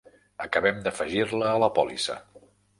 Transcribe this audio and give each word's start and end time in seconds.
Acabem 0.45 0.79
d'afegir-la 0.87 1.53
a 1.53 1.63
la 1.67 1.71
pòlissa. 1.79 2.19